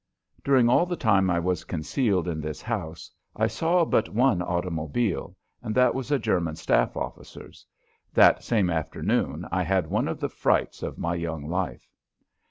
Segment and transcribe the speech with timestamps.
[0.43, 5.37] During all the time I was concealed in this house I saw but one automobile,
[5.61, 7.63] and that was a German staff officer's.
[8.11, 11.87] That same afternoon I had one of the frights of my young life.